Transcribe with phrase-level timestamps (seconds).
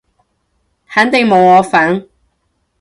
[0.87, 2.09] 肯定冇我份